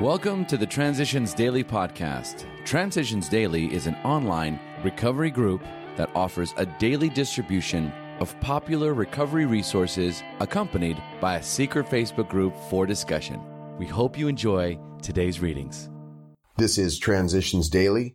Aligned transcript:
Welcome 0.00 0.46
to 0.46 0.56
the 0.56 0.66
Transitions 0.66 1.34
Daily 1.34 1.62
podcast. 1.62 2.46
Transitions 2.64 3.28
Daily 3.28 3.66
is 3.66 3.86
an 3.86 3.96
online 3.96 4.58
recovery 4.82 5.30
group 5.30 5.62
that 5.96 6.10
offers 6.14 6.54
a 6.56 6.64
daily 6.64 7.10
distribution 7.10 7.92
of 8.18 8.34
popular 8.40 8.94
recovery 8.94 9.44
resources 9.44 10.22
accompanied 10.38 10.96
by 11.20 11.36
a 11.36 11.42
secret 11.42 11.84
Facebook 11.84 12.30
group 12.30 12.56
for 12.70 12.86
discussion. 12.86 13.42
We 13.76 13.84
hope 13.84 14.16
you 14.16 14.26
enjoy 14.26 14.78
today's 15.02 15.40
readings. 15.40 15.90
This 16.56 16.78
is 16.78 16.98
Transitions 16.98 17.68
Daily 17.68 18.14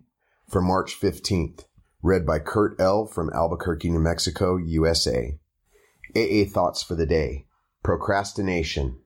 for 0.50 0.64
March 0.64 1.00
15th, 1.00 1.66
read 2.02 2.26
by 2.26 2.40
Kurt 2.40 2.82
L. 2.82 3.06
from 3.06 3.30
Albuquerque, 3.32 3.92
New 3.92 4.00
Mexico, 4.00 4.58
USA. 4.58 5.38
AA 6.16 6.46
Thoughts 6.52 6.82
for 6.82 6.96
the 6.96 7.06
Day 7.06 7.46
Procrastination. 7.84 9.02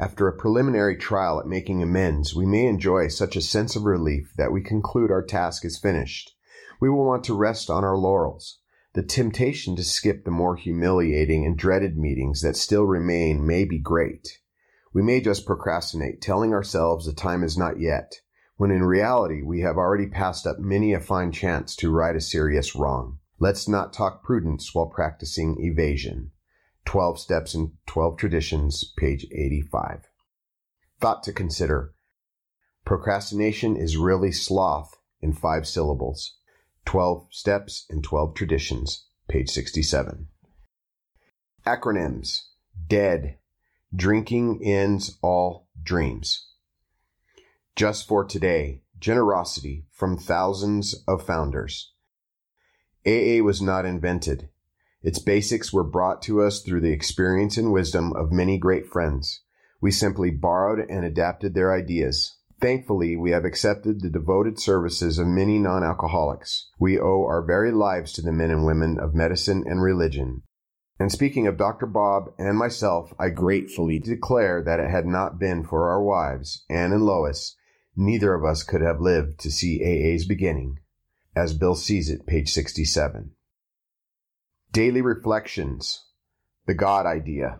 After 0.00 0.26
a 0.26 0.32
preliminary 0.32 0.96
trial 0.96 1.38
at 1.40 1.46
making 1.46 1.82
amends, 1.82 2.34
we 2.34 2.46
may 2.46 2.64
enjoy 2.64 3.08
such 3.08 3.36
a 3.36 3.42
sense 3.42 3.76
of 3.76 3.84
relief 3.84 4.32
that 4.38 4.50
we 4.50 4.62
conclude 4.62 5.10
our 5.10 5.22
task 5.22 5.62
is 5.62 5.78
finished. 5.78 6.34
We 6.80 6.88
will 6.88 7.04
want 7.04 7.22
to 7.24 7.36
rest 7.36 7.68
on 7.68 7.84
our 7.84 7.98
laurels. 7.98 8.60
The 8.94 9.02
temptation 9.02 9.76
to 9.76 9.84
skip 9.84 10.24
the 10.24 10.30
more 10.30 10.56
humiliating 10.56 11.44
and 11.44 11.54
dreaded 11.54 11.98
meetings 11.98 12.40
that 12.40 12.56
still 12.56 12.84
remain 12.84 13.46
may 13.46 13.66
be 13.66 13.78
great. 13.78 14.38
We 14.94 15.02
may 15.02 15.20
just 15.20 15.44
procrastinate, 15.44 16.22
telling 16.22 16.54
ourselves 16.54 17.04
the 17.04 17.12
time 17.12 17.44
is 17.44 17.58
not 17.58 17.78
yet, 17.78 18.22
when 18.56 18.70
in 18.70 18.84
reality 18.84 19.42
we 19.42 19.60
have 19.60 19.76
already 19.76 20.06
passed 20.06 20.46
up 20.46 20.58
many 20.58 20.94
a 20.94 21.00
fine 21.00 21.30
chance 21.30 21.76
to 21.76 21.90
right 21.90 22.16
a 22.16 22.22
serious 22.22 22.74
wrong. 22.74 23.18
Let's 23.38 23.68
not 23.68 23.92
talk 23.92 24.24
prudence 24.24 24.74
while 24.74 24.86
practicing 24.86 25.58
evasion. 25.60 26.30
12 26.90 27.20
Steps 27.20 27.54
and 27.54 27.70
12 27.86 28.16
Traditions, 28.16 28.82
page 28.96 29.24
85. 29.30 30.08
Thought 31.00 31.22
to 31.22 31.32
consider. 31.32 31.94
Procrastination 32.84 33.76
is 33.76 33.96
really 33.96 34.32
sloth 34.32 34.98
in 35.20 35.32
five 35.32 35.68
syllables. 35.68 36.38
12 36.86 37.28
Steps 37.30 37.86
and 37.90 38.02
12 38.02 38.34
Traditions, 38.34 39.04
page 39.28 39.50
67. 39.50 40.26
Acronyms. 41.64 42.40
DEAD. 42.88 43.36
Drinking 43.94 44.60
ends 44.64 45.16
all 45.22 45.68
dreams. 45.80 46.48
Just 47.76 48.08
for 48.08 48.24
today. 48.24 48.82
Generosity 48.98 49.84
from 49.92 50.18
thousands 50.18 51.04
of 51.06 51.24
founders. 51.24 51.92
AA 53.06 53.44
was 53.44 53.62
not 53.62 53.86
invented. 53.86 54.48
Its 55.02 55.18
basics 55.18 55.72
were 55.72 55.84
brought 55.84 56.20
to 56.22 56.42
us 56.42 56.60
through 56.60 56.80
the 56.80 56.92
experience 56.92 57.56
and 57.56 57.72
wisdom 57.72 58.12
of 58.12 58.30
many 58.30 58.58
great 58.58 58.86
friends. 58.86 59.40
We 59.80 59.90
simply 59.90 60.30
borrowed 60.30 60.86
and 60.90 61.04
adapted 61.04 61.54
their 61.54 61.72
ideas. 61.72 62.36
Thankfully, 62.60 63.16
we 63.16 63.30
have 63.30 63.46
accepted 63.46 64.02
the 64.02 64.10
devoted 64.10 64.60
services 64.60 65.18
of 65.18 65.26
many 65.26 65.58
non-alcoholics. 65.58 66.68
We 66.78 66.98
owe 66.98 67.24
our 67.24 67.42
very 67.42 67.72
lives 67.72 68.12
to 68.12 68.22
the 68.22 68.32
men 68.32 68.50
and 68.50 68.66
women 68.66 68.98
of 69.00 69.14
medicine 69.14 69.64
and 69.66 69.82
religion. 69.82 70.42
And 70.98 71.10
speaking 71.10 71.46
of 71.46 71.56
Dr. 71.56 71.86
Bob 71.86 72.34
and 72.38 72.58
myself, 72.58 73.14
I 73.18 73.30
gratefully 73.30 73.98
declare 73.98 74.62
that 74.62 74.80
it 74.80 74.90
had 74.90 75.06
not 75.06 75.38
been 75.38 75.64
for 75.64 75.88
our 75.88 76.02
wives, 76.02 76.66
Anne 76.68 76.92
and 76.92 77.04
Lois, 77.04 77.56
neither 77.96 78.34
of 78.34 78.44
us 78.44 78.62
could 78.62 78.82
have 78.82 79.00
lived 79.00 79.40
to 79.40 79.50
see 79.50 79.80
AA's 79.82 80.26
beginning. 80.26 80.78
As 81.34 81.54
Bill 81.54 81.74
sees 81.74 82.10
it, 82.10 82.26
page 82.26 82.52
67. 82.52 83.30
Daily 84.72 85.02
Reflections 85.02 86.04
The 86.66 86.74
God 86.74 87.04
Idea. 87.04 87.58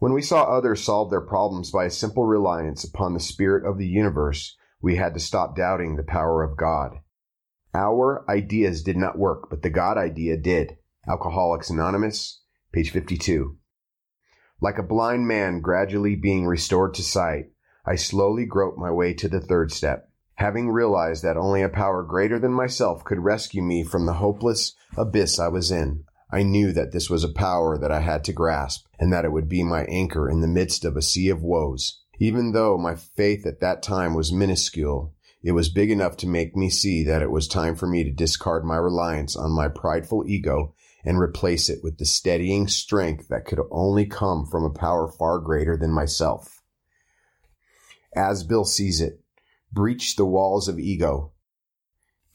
When 0.00 0.12
we 0.12 0.22
saw 0.22 0.42
others 0.42 0.82
solve 0.82 1.08
their 1.08 1.20
problems 1.20 1.70
by 1.70 1.84
a 1.84 1.90
simple 1.90 2.24
reliance 2.24 2.82
upon 2.82 3.14
the 3.14 3.20
Spirit 3.20 3.64
of 3.64 3.78
the 3.78 3.86
universe, 3.86 4.56
we 4.82 4.96
had 4.96 5.14
to 5.14 5.20
stop 5.20 5.54
doubting 5.54 5.94
the 5.94 6.02
power 6.02 6.42
of 6.42 6.56
God. 6.56 6.98
Our 7.74 8.28
ideas 8.28 8.82
did 8.82 8.96
not 8.96 9.16
work, 9.16 9.48
but 9.48 9.62
the 9.62 9.70
God 9.70 9.98
idea 9.98 10.36
did. 10.36 10.78
Alcoholics 11.08 11.70
Anonymous, 11.70 12.40
page 12.72 12.90
52. 12.90 13.56
Like 14.60 14.78
a 14.78 14.82
blind 14.82 15.28
man 15.28 15.60
gradually 15.60 16.16
being 16.16 16.44
restored 16.44 16.94
to 16.94 17.04
sight, 17.04 17.52
I 17.86 17.94
slowly 17.94 18.46
groped 18.46 18.78
my 18.78 18.90
way 18.90 19.14
to 19.14 19.28
the 19.28 19.40
third 19.40 19.70
step. 19.70 20.10
Having 20.34 20.70
realized 20.70 21.22
that 21.22 21.36
only 21.36 21.62
a 21.62 21.68
power 21.68 22.02
greater 22.02 22.40
than 22.40 22.52
myself 22.52 23.04
could 23.04 23.20
rescue 23.20 23.62
me 23.62 23.84
from 23.84 24.06
the 24.06 24.14
hopeless 24.14 24.74
abyss 24.96 25.38
I 25.38 25.46
was 25.46 25.70
in, 25.70 26.02
I 26.30 26.42
knew 26.42 26.72
that 26.72 26.92
this 26.92 27.08
was 27.08 27.22
a 27.22 27.28
power 27.28 27.78
that 27.78 27.92
I 27.92 28.00
had 28.00 28.24
to 28.24 28.32
grasp, 28.32 28.86
and 28.98 29.12
that 29.12 29.24
it 29.24 29.32
would 29.32 29.48
be 29.48 29.62
my 29.62 29.84
anchor 29.84 30.28
in 30.28 30.40
the 30.40 30.48
midst 30.48 30.84
of 30.84 30.96
a 30.96 31.02
sea 31.02 31.28
of 31.28 31.42
woes. 31.42 32.00
Even 32.18 32.52
though 32.52 32.76
my 32.76 32.94
faith 32.94 33.46
at 33.46 33.60
that 33.60 33.82
time 33.82 34.14
was 34.14 34.32
minuscule, 34.32 35.14
it 35.42 35.52
was 35.52 35.68
big 35.68 35.90
enough 35.90 36.16
to 36.18 36.26
make 36.26 36.56
me 36.56 36.68
see 36.68 37.04
that 37.04 37.22
it 37.22 37.30
was 37.30 37.46
time 37.46 37.76
for 37.76 37.86
me 37.86 38.02
to 38.02 38.10
discard 38.10 38.64
my 38.64 38.76
reliance 38.76 39.36
on 39.36 39.52
my 39.52 39.68
prideful 39.68 40.24
ego 40.26 40.74
and 41.04 41.20
replace 41.20 41.68
it 41.68 41.78
with 41.84 41.98
the 41.98 42.04
steadying 42.04 42.66
strength 42.66 43.28
that 43.28 43.44
could 43.44 43.60
only 43.70 44.06
come 44.06 44.44
from 44.44 44.64
a 44.64 44.70
power 44.70 45.06
far 45.06 45.38
greater 45.38 45.76
than 45.76 45.92
myself. 45.92 46.62
As 48.16 48.42
Bill 48.42 48.64
sees 48.64 49.00
it, 49.00 49.20
breach 49.70 50.16
the 50.16 50.24
walls 50.24 50.66
of 50.66 50.80
ego, 50.80 51.32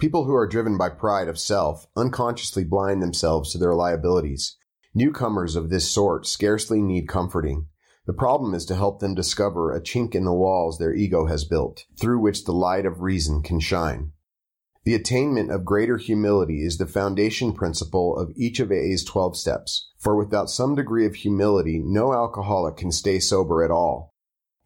People 0.02 0.26
who 0.26 0.34
are 0.34 0.48
driven 0.48 0.80
by 0.80 0.90
pride 0.90 1.28
of 1.28 1.38
self 1.38 1.86
unconsciously 1.96 2.64
blind 2.64 3.04
themselves 3.04 3.52
to 3.52 3.60
their 3.60 3.76
liabilities. 3.76 4.58
Newcomers 4.96 5.56
of 5.56 5.70
this 5.70 5.92
sort 5.92 6.26
scarcely 6.26 6.82
need 6.82 7.08
comforting. 7.08 7.68
The 8.08 8.14
problem 8.14 8.56
is 8.56 8.66
to 8.66 8.76
help 8.76 9.00
them 9.00 9.14
discover 9.14 9.72
a 9.72 9.80
chink 9.80 10.16
in 10.16 10.26
the 10.26 10.34
walls 10.34 10.80
their 10.80 10.92
ego 10.92 11.28
has 11.28 11.46
built, 11.46 11.86
through 12.00 12.20
which 12.20 12.46
the 12.46 12.52
light 12.52 12.88
of 12.88 13.02
reason 13.02 13.44
can 13.44 13.60
shine. 13.60 14.14
The 14.86 14.96
attainment 14.96 15.52
of 15.52 15.66
greater 15.66 15.98
humility 15.98 16.66
is 16.66 16.80
the 16.80 16.88
foundation 16.88 17.54
principle 17.54 18.18
of 18.18 18.32
each 18.36 18.60
of 18.60 18.72
AA's 18.72 19.04
12 19.04 19.38
steps, 19.38 19.92
for 20.00 20.16
without 20.16 20.50
some 20.50 20.74
degree 20.74 21.06
of 21.06 21.14
humility, 21.14 21.78
no 21.78 22.12
alcoholic 22.12 22.76
can 22.76 22.92
stay 22.92 23.20
sober 23.20 23.64
at 23.64 23.70
all. 23.70 24.16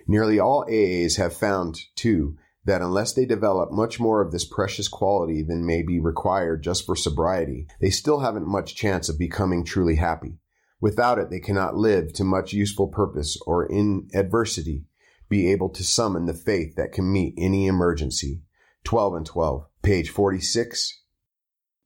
Nearly 0.08 0.40
all 0.40 0.66
AAs 0.70 1.18
have 1.18 1.36
found, 1.36 1.78
too, 1.96 2.38
that 2.66 2.82
unless 2.82 3.14
they 3.14 3.26
develop 3.26 3.72
much 3.72 4.00
more 4.00 4.22
of 4.22 4.32
this 4.32 4.46
precious 4.46 4.88
quality 4.88 5.44
than 5.44 5.66
may 5.66 5.84
be 5.84 6.00
required 6.00 6.64
just 6.64 6.86
for 6.86 6.96
sobriety, 6.96 7.68
they 7.80 7.90
still 7.90 8.20
haven't 8.20 8.48
much 8.48 8.76
chance 8.76 9.08
of 9.08 9.20
becoming 9.20 9.64
truly 9.64 9.96
happy. 9.96 10.40
Without 10.82 11.20
it, 11.20 11.30
they 11.30 11.40
cannot 11.40 11.76
live 11.76 12.12
to 12.14 12.24
much 12.24 12.54
useful 12.54 12.88
purpose 12.88 13.38
or 13.46 13.66
in 13.66 14.08
adversity 14.14 14.86
be 15.30 15.52
able 15.52 15.70
to 15.70 15.84
summon 15.84 16.26
the 16.26 16.34
faith 16.34 16.76
that 16.76 16.92
can 16.92 17.12
meet 17.12 17.34
any 17.38 17.68
emergency. 17.68 18.42
12 18.84 19.16
and 19.16 19.26
12, 19.26 19.66
page 19.82 20.10
46, 20.10 21.02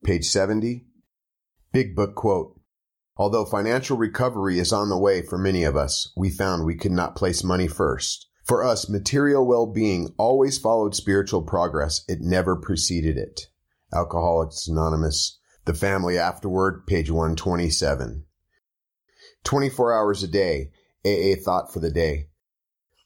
page 0.03 0.25
70. 0.25 0.85
Big 1.71 1.95
book 1.95 2.15
quote. 2.15 2.59
Although 3.15 3.45
financial 3.45 3.97
recovery 3.97 4.59
is 4.59 4.73
on 4.73 4.89
the 4.89 4.97
way 4.97 5.21
for 5.21 5.37
many 5.37 5.63
of 5.63 5.75
us, 5.75 6.11
we 6.15 6.29
found 6.29 6.65
we 6.65 6.75
could 6.75 6.91
not 6.91 7.15
place 7.15 7.43
money 7.43 7.67
first. 7.67 8.27
For 8.49 8.63
us, 8.63 8.89
material 8.89 9.45
well-being 9.45 10.15
always 10.17 10.57
followed 10.57 10.95
spiritual 10.95 11.43
progress. 11.43 12.03
It 12.07 12.19
never 12.19 12.55
preceded 12.55 13.15
it. 13.15 13.41
Alcoholics 13.93 14.67
Anonymous. 14.67 15.37
The 15.65 15.75
Family 15.75 16.17
Afterward, 16.17 16.87
page 16.87 17.11
127. 17.11 18.25
24 19.43 19.93
hours 19.93 20.23
a 20.23 20.27
day, 20.27 20.71
AA 21.05 21.39
thought 21.39 21.71
for 21.71 21.79
the 21.79 21.91
day. 21.91 22.29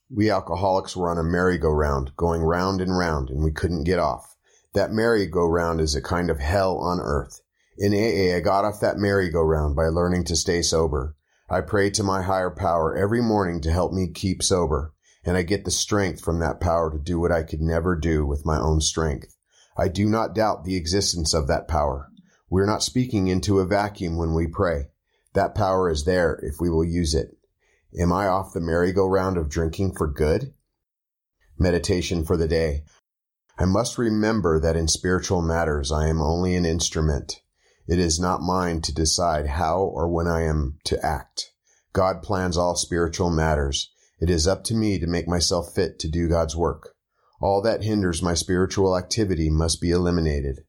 We 0.10 0.32
alcoholics 0.32 0.96
were 0.96 1.10
on 1.12 1.18
a 1.18 1.30
merry-go-round, 1.30 2.16
going 2.16 2.42
round 2.42 2.80
and 2.80 2.98
round, 2.98 3.30
and 3.30 3.44
we 3.44 3.52
couldn't 3.52 3.84
get 3.84 4.00
off. 4.00 4.38
That 4.74 4.94
merry-go-round 4.94 5.82
is 5.82 5.94
a 5.94 6.02
kind 6.02 6.30
of 6.30 6.40
hell 6.40 6.78
on 6.78 7.02
earth. 7.02 7.42
In 7.78 7.94
AA, 7.94 8.34
I 8.34 8.40
got 8.40 8.64
off 8.64 8.80
that 8.80 8.96
merry-go-round 8.96 9.76
by 9.76 9.88
learning 9.88 10.24
to 10.24 10.38
stay 10.38 10.62
sober. 10.62 11.18
I 11.50 11.60
pray 11.60 11.90
to 11.90 12.02
my 12.02 12.22
higher 12.22 12.50
power 12.50 12.96
every 12.96 13.22
morning 13.22 13.60
to 13.64 13.72
help 13.74 13.92
me 13.92 14.08
keep 14.08 14.42
sober 14.42 14.93
and 15.26 15.38
I 15.38 15.44
get 15.44 15.66
the 15.66 15.72
strength 15.72 16.22
from 16.22 16.40
that 16.40 16.60
power 16.60 16.92
to 16.92 17.00
do 17.00 17.20
what 17.20 17.32
I 17.32 17.44
could 17.44 17.62
never 17.62 17.96
do 17.96 18.26
with 18.26 18.46
my 18.46 18.58
own 18.58 18.82
strength. 18.82 19.36
I 19.78 19.88
do 19.88 20.08
not 20.08 20.36
doubt 20.36 20.64
the 20.64 20.76
existence 20.76 21.34
of 21.34 21.48
that 21.48 21.68
power. 21.68 22.10
We're 22.50 22.66
not 22.66 22.84
speaking 22.84 23.28
into 23.28 23.60
a 23.60 23.66
vacuum 23.66 24.18
when 24.18 24.34
we 24.34 24.48
pray. 24.48 24.90
That 25.34 25.56
power 25.56 25.90
is 25.90 26.06
there 26.06 26.40
if 26.44 26.56
we 26.60 26.70
will 26.70 26.84
use 26.84 27.16
it. 27.16 27.38
Am 27.98 28.12
I 28.12 28.28
off 28.28 28.54
the 28.54 28.60
merry-go-round 28.60 29.38
of 29.38 29.50
drinking 29.50 29.94
for 29.96 30.08
good? 30.08 30.54
Meditation 31.58 32.24
for 32.26 32.38
the 32.38 32.48
day. 32.48 32.84
I 33.58 33.66
must 33.66 33.98
remember 33.98 34.60
that 34.60 34.76
in 34.76 34.88
spiritual 34.88 35.42
matters 35.42 35.92
I 35.92 36.08
am 36.08 36.22
only 36.22 36.56
an 36.56 36.66
instrument. 36.66 37.42
It 37.88 38.00
is 38.00 38.20
not 38.20 38.42
mine 38.42 38.82
to 38.82 38.94
decide 38.94 39.48
how 39.48 39.80
or 39.80 40.08
when 40.08 40.28
I 40.28 40.44
am 40.44 40.80
to 40.86 41.04
act. 41.06 41.52
God 41.94 42.24
plans 42.24 42.58
all 42.58 42.76
spiritual 42.76 43.30
matters. 43.30 43.93
It 44.24 44.30
is 44.30 44.48
up 44.48 44.64
to 44.64 44.74
me 44.74 45.00
to 45.00 45.06
make 45.06 45.28
myself 45.28 45.74
fit 45.76 46.00
to 46.00 46.08
do 46.08 46.30
God's 46.30 46.56
work. 46.56 46.96
All 47.42 47.62
that 47.62 47.84
hinders 47.84 48.24
my 48.24 48.36
spiritual 48.36 48.98
activity 48.98 49.50
must 49.50 49.82
be 49.82 49.92
eliminated. 49.92 50.62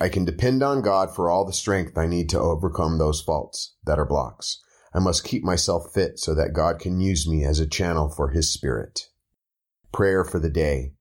I 0.00 0.08
can 0.08 0.24
depend 0.24 0.60
on 0.64 0.82
God 0.82 1.14
for 1.14 1.30
all 1.30 1.46
the 1.46 1.52
strength 1.52 1.96
I 1.96 2.08
need 2.08 2.28
to 2.30 2.40
overcome 2.40 2.98
those 2.98 3.22
faults 3.22 3.76
that 3.84 4.00
are 4.00 4.04
blocks. 4.04 4.58
I 4.92 4.98
must 4.98 5.22
keep 5.22 5.44
myself 5.44 5.92
fit 5.94 6.18
so 6.18 6.34
that 6.34 6.52
God 6.52 6.80
can 6.80 6.98
use 6.98 7.28
me 7.28 7.44
as 7.44 7.60
a 7.60 7.68
channel 7.68 8.08
for 8.08 8.30
His 8.30 8.52
Spirit. 8.52 9.06
Prayer 9.92 10.24
for 10.24 10.40
the 10.40 10.50
day. 10.50 10.94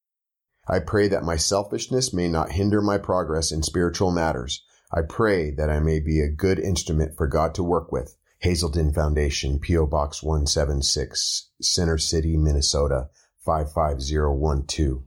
I 0.67 0.77
pray 0.77 1.07
that 1.07 1.23
my 1.23 1.37
selfishness 1.37 2.13
may 2.13 2.27
not 2.27 2.51
hinder 2.51 2.83
my 2.83 2.99
progress 2.99 3.51
in 3.51 3.63
spiritual 3.63 4.11
matters. 4.11 4.63
I 4.93 5.01
pray 5.09 5.49
that 5.55 5.71
I 5.71 5.79
may 5.79 5.99
be 5.99 6.19
a 6.19 6.29
good 6.29 6.59
instrument 6.59 7.17
for 7.17 7.25
God 7.25 7.55
to 7.55 7.63
work 7.63 7.91
with. 7.91 8.15
Hazelden 8.41 8.93
Foundation, 8.93 9.59
P.O. 9.59 9.85
Box 9.85 10.23
176, 10.23 11.49
Center 11.61 11.97
City, 11.97 12.37
Minnesota 12.37 13.09
55012. 13.45 15.03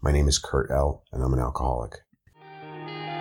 My 0.00 0.10
name 0.10 0.26
is 0.26 0.38
Kurt 0.38 0.70
L., 0.70 1.04
and 1.12 1.22
I'm 1.22 1.34
an 1.34 1.38
alcoholic. 1.38 1.98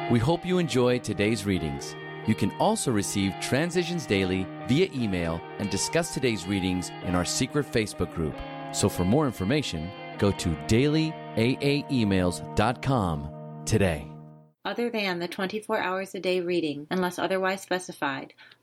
We 0.10 0.20
hope 0.20 0.46
you 0.46 0.58
enjoyed 0.58 1.04
today's 1.04 1.46
readings. 1.46 1.98
You 2.28 2.36
can 2.36 2.52
also 2.60 2.92
receive 2.92 3.34
Transitions 3.42 4.06
Daily 4.06 4.48
via 4.70 4.90
email 4.96 5.42
and 5.60 5.70
discuss 5.70 6.14
today's 6.14 6.48
readings 6.48 6.90
in 7.04 7.14
our 7.14 7.26
secret 7.26 7.70
Facebook 7.70 8.16
group. 8.16 8.38
So 8.72 8.88
for 8.88 9.04
more 9.04 9.26
information, 9.26 9.92
go 10.18 10.32
to 10.32 10.50
dailyaaemails.com 10.68 13.64
today. 13.66 14.08
Other 14.64 14.90
than 14.90 15.20
the 15.20 15.28
24 15.28 15.80
hours 15.80 16.16
a 16.16 16.22
day 16.22 16.40
reading, 16.40 16.88
unless 16.90 17.20
otherwise 17.20 17.62
specified, 17.62 18.34